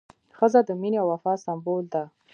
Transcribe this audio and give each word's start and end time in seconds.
ښځه 0.37 0.59
د 0.67 0.69
مینې 0.81 0.97
او 1.01 1.07
وفا 1.11 1.33
سمبول 1.43 1.83
ده. 1.93 2.03